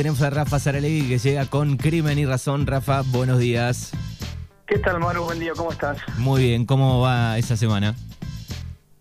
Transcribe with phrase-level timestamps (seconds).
[0.00, 2.66] tenemos a Rafa Saralegui que llega con Crimen y Razón.
[2.66, 3.90] Rafa, buenos días.
[4.66, 5.24] ¿Qué tal, Manu?
[5.24, 5.98] Buen día, ¿cómo estás?
[6.16, 7.94] Muy bien, ¿cómo va esa semana?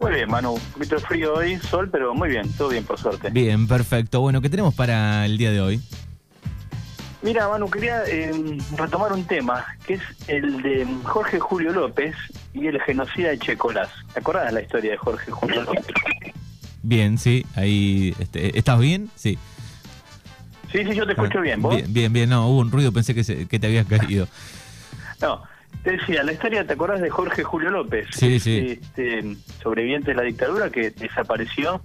[0.02, 0.56] Muy bien, Manu.
[0.56, 3.30] Un poquito de frío hoy, sol, pero muy bien, todo bien, por suerte.
[3.30, 4.20] Bien, perfecto.
[4.20, 5.82] Bueno, ¿qué tenemos para el día de hoy?
[7.22, 12.14] Mira, Manu, quería eh, retomar un tema, que es el de Jorge Julio López
[12.54, 13.90] y el genocida de Checolás.
[14.14, 15.86] ¿Te acordás de la historia de Jorge Julio López?
[16.84, 18.14] Bien, sí, ahí.
[18.20, 19.10] Este, ¿Estás bien?
[19.16, 19.40] Sí.
[20.72, 21.62] Sí, sí, yo te escucho bien.
[21.62, 21.76] ¿Vos?
[21.76, 22.30] Bien, bien, bien.
[22.30, 24.28] No, hubo un ruido, pensé que, se- que te habías caído.
[25.22, 25.44] No,
[25.84, 28.08] te decía, la historia, ¿te acordás de Jorge Julio López?
[28.12, 28.80] Sí, sí.
[28.82, 31.82] Este, sobreviviente de la dictadura que desapareció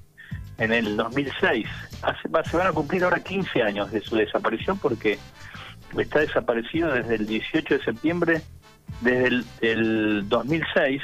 [0.59, 1.67] en el 2006.
[2.03, 5.19] Hace, va- se van a cumplir ahora 15 años de su desaparición porque
[5.99, 8.43] está desaparecido desde el 18 de septiembre,
[9.01, 11.03] desde el, el 2006.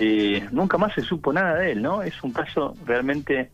[0.00, 2.02] Eh, nunca más se supo nada de él, ¿no?
[2.02, 3.52] Es un caso realmente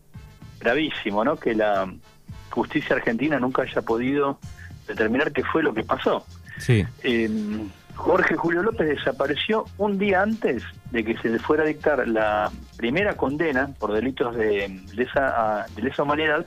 [0.59, 1.35] gravísimo, ¿no?
[1.35, 1.87] Que la
[2.57, 4.39] justicia argentina nunca haya podido
[4.87, 6.25] determinar qué fue lo que pasó.
[6.57, 6.83] Sí.
[7.03, 7.29] Eh,
[7.93, 12.51] Jorge Julio López desapareció un día antes de que se le fuera a dictar la
[12.77, 16.45] primera condena por delitos de lesa, de lesa humanidad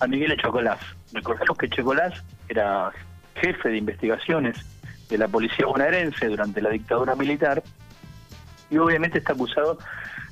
[0.00, 0.80] a Miguel Echecolás.
[1.12, 2.92] Recordemos que Echecolás era
[3.34, 4.58] jefe de investigaciones
[5.08, 7.62] de la policía bonaerense durante la dictadura militar
[8.70, 9.78] y obviamente está acusado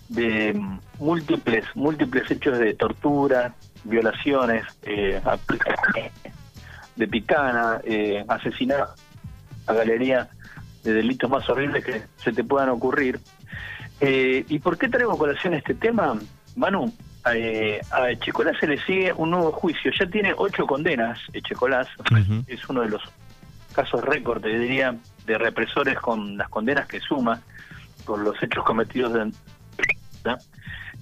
[0.09, 0.61] de
[0.99, 5.21] múltiples múltiples hechos de tortura, violaciones, eh,
[6.97, 8.95] de picana, eh, asesinato
[9.67, 10.29] a galería
[10.83, 13.19] de delitos más horribles que se te puedan ocurrir.
[14.01, 16.19] Eh, ¿Y por qué traigo a colación este tema,
[16.57, 16.93] Manu?
[17.33, 19.91] Eh, a Echecolás se le sigue un nuevo juicio.
[19.99, 21.89] Ya tiene ocho condenas, Echecolás.
[22.47, 23.03] Es uno de los
[23.75, 24.95] casos récord, te diría,
[25.27, 27.41] de represores con las condenas que suma
[28.05, 29.33] por los hechos cometidos de...
[30.25, 30.37] ¿no?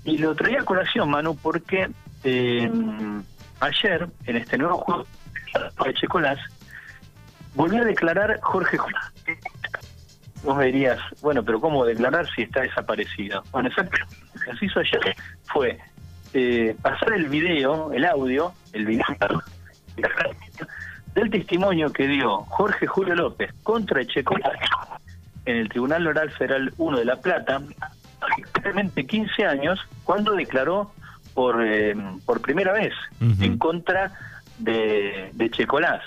[0.05, 1.91] Y lo traía a colación, Manu, porque
[2.25, 2.71] eh,
[3.61, 5.07] ayer, en este nuevo juicio
[5.85, 6.39] de Echecolás,
[7.55, 8.99] volvió a declarar Jorge Julio.
[10.43, 13.45] Vos me dirías, bueno, pero ¿cómo declarar si está desaparecido?
[13.53, 13.99] Bueno, exacto.
[14.47, 15.79] Lo que hizo ayer fue
[16.35, 19.07] eh, pasar el video, el audio, el video
[21.15, 24.59] del testimonio que dio Jorge Julio López contra Echecolás
[25.45, 27.61] en el Tribunal Oral Federal 1 de La Plata,
[28.39, 30.93] exactamente 15 años, cuando declaró
[31.35, 31.95] por, eh,
[32.25, 34.13] por primera vez en contra
[34.59, 36.03] de, de Checolás.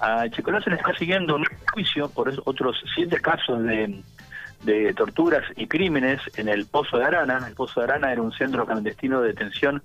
[0.00, 4.02] A Checolás se le está siguiendo un juicio por otros siete casos de,
[4.64, 7.44] de torturas y crímenes en el Pozo de Arana.
[7.46, 9.82] El Pozo de Arana era un centro clandestino de detención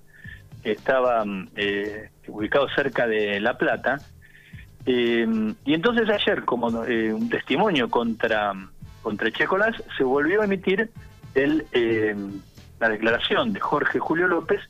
[0.62, 3.98] que estaba mm, eh, ubicado cerca de La Plata.
[4.86, 8.52] Eh, y entonces ayer, como eh, un testimonio contra,
[9.02, 10.90] contra Checolás, se volvió a emitir
[11.34, 12.16] el, eh,
[12.80, 14.60] la declaración de Jorge Julio López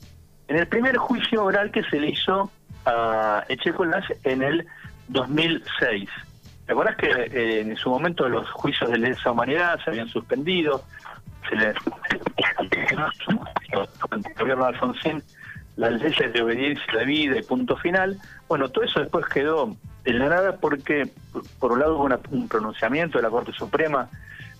[0.47, 2.51] en el primer juicio oral que se le hizo
[2.85, 4.65] a Echecolás en el
[5.09, 6.09] 2006.
[6.65, 10.83] ¿Te acuerdas que eh, en su momento los juicios de lesa humanidad se habían suspendido?
[11.49, 11.75] Se le el
[14.39, 15.23] gobierno de Alfonsín
[15.75, 18.17] las leyes de obediencia de vida y punto final.
[18.47, 22.19] Bueno, todo eso después quedó en la nada porque, por- por un lado, hubo una-
[22.31, 24.09] un pronunciamiento de la Corte Suprema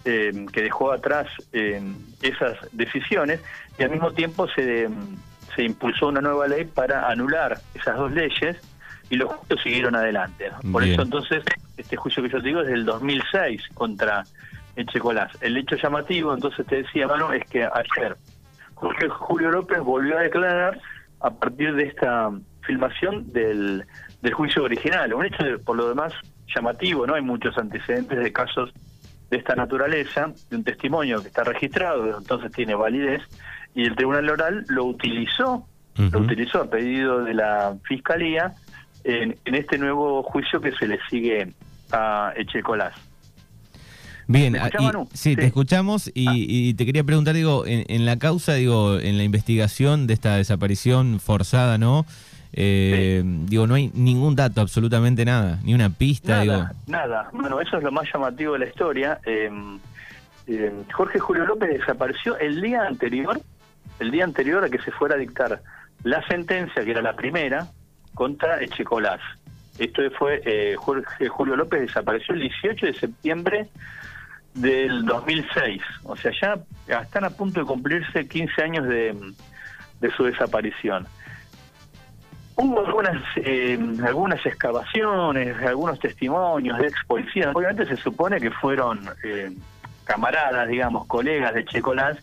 [0.09, 1.81] eh, que dejó atrás eh,
[2.22, 3.40] esas decisiones
[3.78, 4.90] y al mismo tiempo se,
[5.56, 8.58] se impulsó una nueva ley para anular esas dos leyes
[9.09, 10.50] y los juicios siguieron adelante.
[10.72, 10.94] Por Bien.
[10.94, 11.44] eso entonces
[11.78, 14.24] este juicio que yo te digo es del 2006 contra
[14.75, 15.31] Echecolás.
[15.42, 18.16] El hecho llamativo, entonces te decía, Manu, es que ayer
[18.75, 20.80] Jorge Julio López volvió a declarar
[21.22, 22.30] a partir de esta
[22.66, 23.86] filmación del,
[24.22, 25.14] del juicio original.
[25.14, 26.14] Un hecho, de- por lo demás,
[26.56, 27.16] llamativo, ¿no?
[27.16, 28.72] Hay muchos antecedentes de casos
[29.29, 33.22] de esta naturaleza, de un testimonio que está registrado, entonces tiene validez,
[33.75, 38.53] y el Tribunal Oral lo utilizó, lo utilizó a pedido de la Fiscalía
[39.03, 41.53] en, en este nuevo juicio que se le sigue
[41.91, 42.94] a Echecolás.
[44.28, 45.07] Bien, ¿Me ah, y- Manu?
[45.13, 49.18] sí, te escuchamos y, y te quería preguntar, digo, en, en la causa, digo, en
[49.18, 52.06] la investigación de esta desaparición forzada, ¿no?
[52.54, 56.54] Eh, Digo, no hay ningún dato, absolutamente nada, ni una pista, digo.
[56.54, 57.30] Nada, nada.
[57.31, 59.19] Bueno, eso es lo más llamativo de la historia.
[59.25, 59.50] Eh,
[60.48, 63.40] eh, Jorge Julio López desapareció el día anterior,
[64.00, 65.62] el día anterior a que se fuera a dictar
[66.04, 67.68] la sentencia, que era la primera,
[68.16, 69.22] contra Echecolás.
[69.78, 73.68] Esto fue, eh, Jorge Julio López desapareció el 18 de septiembre
[74.56, 75.81] del 2006.
[76.04, 76.31] O sea,
[76.88, 79.16] ya están a punto de cumplirse 15 años de,
[80.02, 81.07] de su desaparición.
[82.61, 87.56] Hubo algunas eh, algunas excavaciones, algunos testimonios de ex policías.
[87.56, 89.51] Obviamente se supone que fueron eh,
[90.03, 92.17] camaradas, digamos, colegas de Checolás,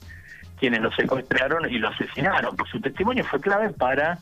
[0.61, 2.55] quienes lo secuestraron y lo asesinaron.
[2.55, 4.19] Pues su testimonio fue clave para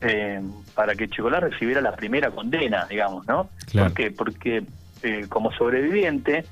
[0.00, 0.40] eh,
[0.76, 3.48] para que Checolás recibiera la primera condena, digamos, ¿no?
[3.68, 3.88] Claro.
[3.88, 4.10] ¿Por qué?
[4.12, 4.62] Porque
[5.02, 6.44] eh, como sobreviviente,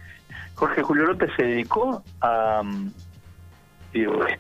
[0.57, 2.91] Jorge Julio López se dedicó a, mm,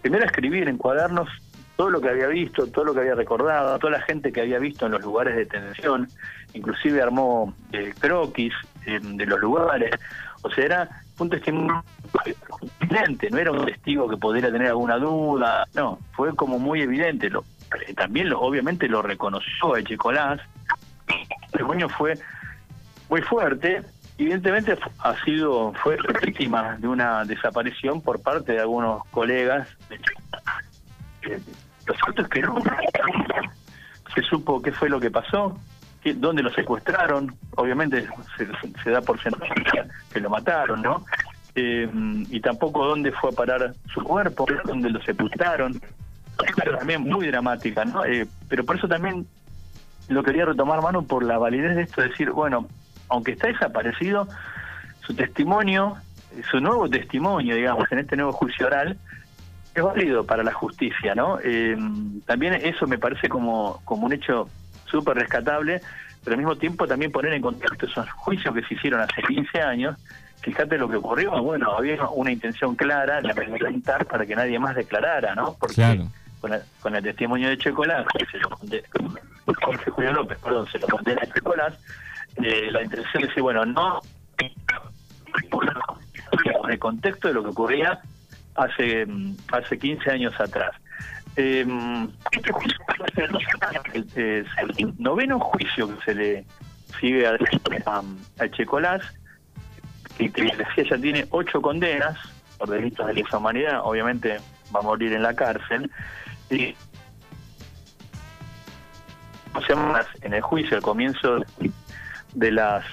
[0.02, 1.28] primero a escribir en cuadernos
[1.76, 4.58] todo lo que había visto, todo lo que había recordado, toda la gente que había
[4.58, 6.08] visto en los lugares de detención,
[6.52, 8.52] inclusive armó eh, croquis
[8.86, 9.90] eh, de los lugares,
[10.42, 10.88] o sea, era
[11.18, 11.84] un testimonio
[12.80, 17.30] evidente, no era un testigo que pudiera tener alguna duda, no, fue como muy evidente,
[17.30, 17.44] lo,
[17.86, 20.40] eh, también lo, obviamente lo reconoció Echecolás,
[21.08, 22.18] el testimonio fue
[23.08, 23.82] muy fuerte,
[24.18, 30.00] evidentemente ha sido, fue víctima de una desaparición por parte de algunos colegas de eh,
[31.86, 32.76] lo cierto es que nunca
[34.14, 35.58] se supo qué fue lo que pasó,
[36.16, 38.06] dónde lo secuestraron, obviamente
[38.36, 38.46] se,
[38.82, 39.44] se da por sentado
[40.12, 41.04] que lo mataron, ¿no?
[41.54, 41.88] Eh,
[42.30, 45.80] y tampoco dónde fue a parar su cuerpo, dónde lo sepultaron.
[46.56, 48.04] Pero también muy dramática, ¿no?
[48.04, 49.26] Eh, pero por eso también
[50.08, 52.66] lo quería retomar, mano, por la validez de esto, decir, bueno,
[53.08, 54.28] aunque está desaparecido,
[55.06, 55.96] su testimonio,
[56.50, 58.98] su nuevo testimonio, digamos, en este nuevo juicio oral,
[59.74, 61.38] es válido para la justicia, ¿no?
[61.42, 61.76] Eh,
[62.26, 64.48] también eso me parece como, como un hecho
[64.86, 65.80] súper rescatable,
[66.22, 69.60] pero al mismo tiempo también poner en contexto esos juicios que se hicieron hace 15
[69.60, 69.96] años.
[70.42, 74.76] Fíjate lo que ocurrió, bueno, había una intención clara de amedrentar para que nadie más
[74.76, 75.56] declarara, ¿no?
[75.58, 76.06] Porque Claro.
[76.40, 78.84] con, el, con el testimonio de Checolás, que se lo conde-
[79.62, 81.74] Jorge Julio López, perdón, se lo condena a Checolás,
[82.42, 84.00] eh, la intención es decir, bueno, no
[86.60, 88.00] con el contexto de lo que ocurría
[88.54, 90.72] hace mm, hace 15 años atrás.
[91.36, 91.66] Eh,
[92.30, 92.80] este juicio
[93.92, 94.06] el,
[94.78, 96.46] el noveno juicio que se le
[97.00, 97.36] sigue a,
[98.38, 99.02] a, Checolás,
[100.16, 100.30] que,
[100.88, 102.16] ya tiene ocho condenas
[102.58, 104.38] por delitos de lesa humanidad, obviamente
[104.74, 105.90] va a morir en la cárcel.
[106.50, 106.74] Y
[109.66, 111.38] semanas en el juicio, al comienzo
[112.34, 112.84] de las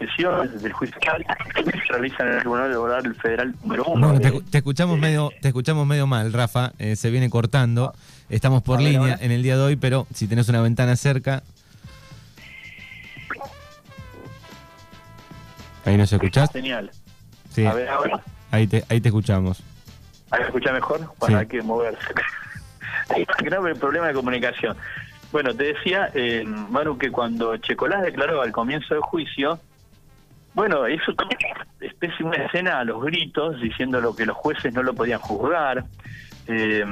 [0.00, 4.12] sesiones del juicio se realizan en el Tribunal Laboral Federal número uno.
[4.14, 6.72] Bueno, te, escuchamos medio, te escuchamos medio mal, Rafa.
[6.78, 7.94] eh, se viene cortando.
[8.28, 11.42] Estamos por ver, línea en el día de hoy, pero si tenés una ventana cerca.
[15.84, 16.50] Ahí nos escuchás.
[16.52, 16.90] Genial.
[17.50, 18.20] Sí, A ver, ahora.
[18.50, 19.62] ahí te, ahí te escuchamos.
[20.30, 21.00] ¿Ahí me escucha mejor?
[21.18, 21.40] Bueno, Sí.
[21.40, 22.00] hay que moverse.
[23.08, 24.76] Hay un grave problema de comunicación.
[25.32, 29.58] Bueno, te decía, eh, Manu, que cuando Checolás declaró al comienzo del juicio,
[30.54, 30.82] bueno,
[31.16, 34.94] toda una especie una escena a los gritos, diciendo lo que los jueces no lo
[34.94, 35.84] podían juzgar.
[36.46, 36.84] Eh,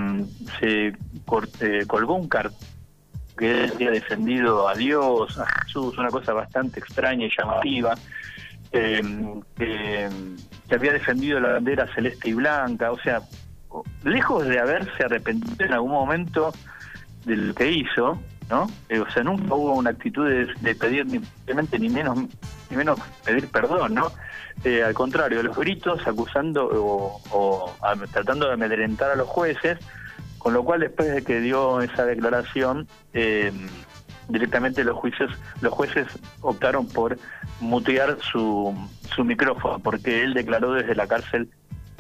[0.60, 2.56] se eh, colgó un cartel
[3.38, 7.94] que había defendido a Dios, a Jesús, una cosa bastante extraña y llamativa.
[8.70, 9.00] Eh,
[9.60, 10.10] eh,
[10.68, 13.22] que había defendido la bandera celeste y blanca, o sea,
[14.04, 16.52] lejos de haberse arrepentido en algún momento
[17.24, 18.20] de lo que hizo,
[18.50, 18.66] ¿no?
[18.90, 21.20] Eh, o sea, nunca hubo una actitud de, de pedir ni,
[21.78, 22.18] ni menos
[22.70, 24.12] ni menos pedir perdón, ¿no?
[24.64, 27.74] Eh, al contrario, los gritos acusando o, o
[28.12, 29.78] tratando de amedrentar a los jueces,
[30.38, 33.52] con lo cual después de que dio esa declaración, eh,
[34.28, 35.30] directamente los juicios,
[35.60, 36.06] los jueces
[36.40, 37.18] optaron por
[37.60, 38.76] mutear su,
[39.14, 41.48] su micrófono, porque él declaró desde la cárcel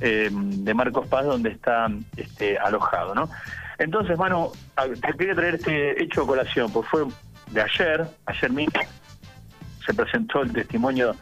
[0.00, 3.28] eh, de Marcos Paz, donde está este, alojado, ¿no?
[3.78, 4.18] Entonces,
[4.76, 7.04] a- te quería traer este hecho a colación, pues fue
[7.50, 8.80] de ayer, ayer mismo,
[9.88, 11.16] se presentó el testimonio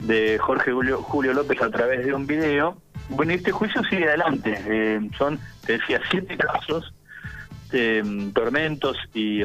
[0.00, 2.76] de Jorge Julio, Julio López a través de un video.
[3.08, 4.54] Bueno, este juicio sigue adelante.
[4.66, 6.92] Eh, son, te decía, siete casos
[7.72, 9.42] mm, tormentos y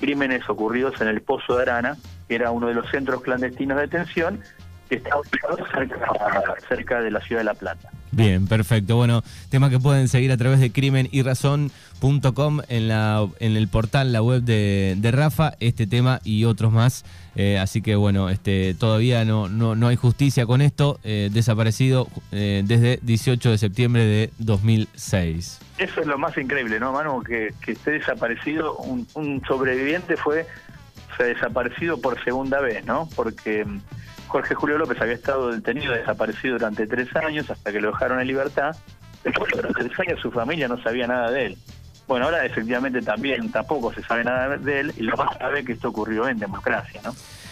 [0.00, 3.82] crímenes ocurridos en el Pozo de Arana, que era uno de los centros clandestinos de
[3.82, 4.40] detención,
[4.88, 7.90] que está ubicado cerca, cerca de la ciudad de La Plata.
[8.12, 8.96] Bien, perfecto.
[8.96, 13.68] Bueno, tema que pueden seguir a través de crimen y razón.com en, la, en el
[13.68, 17.04] portal, la web de, de Rafa, este tema y otros más.
[17.36, 20.98] Eh, así que bueno, este, todavía no, no, no hay justicia con esto.
[21.04, 25.60] eh, desaparecido eh, desde 18 de septiembre de 2006.
[25.78, 27.22] Eso es lo más increíble, ¿no, Manu?
[27.22, 28.76] Que, que esté desaparecido.
[28.78, 30.46] Un, un sobreviviente fue
[31.18, 33.08] desaparecido por segunda vez, ¿no?
[33.14, 33.66] Porque
[34.30, 38.28] Jorge Julio López había estado detenido, desaparecido durante tres años hasta que lo dejaron en
[38.28, 38.76] libertad.
[39.24, 41.58] Después de tres años su familia no sabía nada de él.
[42.06, 45.66] Bueno, ahora efectivamente también tampoco se sabe nada de él y lo más grave es
[45.66, 47.12] que esto ocurrió en democracia, ¿no?